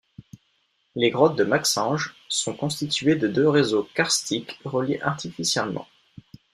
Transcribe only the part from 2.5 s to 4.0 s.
constituées de deux réseaux